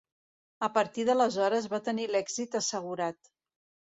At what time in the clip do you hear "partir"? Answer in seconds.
0.77-1.03